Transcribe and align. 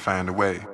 find 0.00 0.28
a 0.28 0.32
way. 0.32 0.69